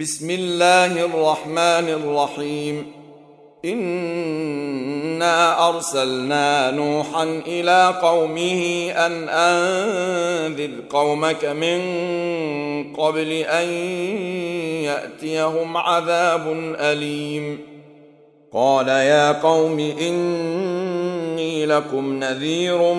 [0.00, 2.86] بسم الله الرحمن الرحيم
[3.64, 11.80] انا ارسلنا نوحا إلى قومه ان انذر قومك من
[12.94, 13.68] قبل ان
[14.84, 17.58] ياتيهم عذاب اليم
[18.52, 22.94] قال يا قوم اني لكم نذير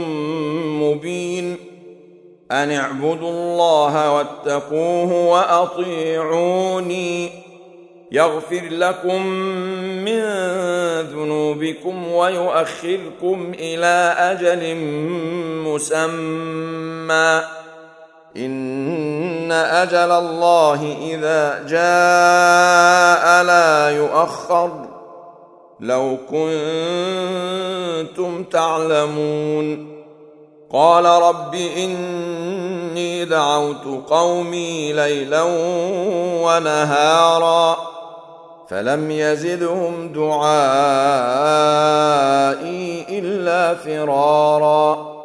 [0.82, 1.67] مبين
[2.52, 7.30] أن اعبدوا الله واتقوه وأطيعوني.
[8.12, 9.26] يغفر لكم
[10.06, 10.22] من
[11.02, 14.76] ذنوبكم ويؤخركم إلى أجل
[15.68, 17.42] مسمى.
[18.38, 24.88] إن أجل الله إذا جاء لا يؤخر.
[25.80, 26.18] لو
[28.08, 29.98] كنتم تعلمون.
[30.74, 35.44] قال رب إني دعوت قومي ليلا
[36.44, 37.78] ونهارا
[38.70, 40.48] فلم يزدهم دعائي
[43.10, 45.17] إلا فرارا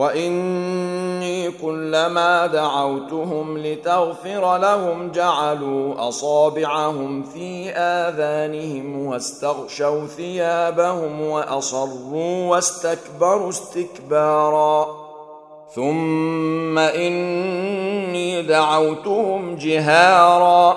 [0.00, 14.86] واني كلما دعوتهم لتغفر لهم جعلوا اصابعهم في اذانهم واستغشوا ثيابهم واصروا واستكبروا استكبارا
[15.74, 20.76] ثم اني دعوتهم جهارا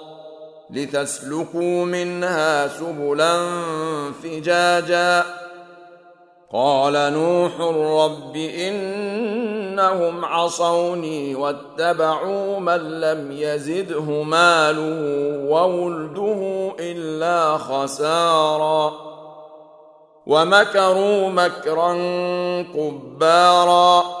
[0.71, 3.39] لتسلكوا منها سبلا
[4.23, 5.23] فجاجا.
[6.53, 7.51] قال نوح
[8.01, 15.01] رب إنهم عصوني واتبعوا من لم يزده ماله
[15.49, 18.93] وولده إلا خسارا.
[20.25, 21.93] ومكروا مكرا
[22.61, 24.20] كبارا.